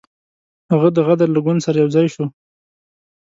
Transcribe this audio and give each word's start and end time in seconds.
هغه 0.71 0.87
د 0.93 0.97
غدر 1.07 1.27
له 1.35 1.39
ګوند 1.45 1.61
سره 1.65 1.77
یو 1.81 1.89
ځای 1.95 2.07
شو. 2.13 2.25